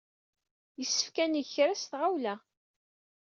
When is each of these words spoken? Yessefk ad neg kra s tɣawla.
Yessefk 0.79 1.15
ad 1.23 1.29
neg 1.31 1.47
kra 1.53 1.73
s 1.81 1.83
tɣawla. 1.91 2.35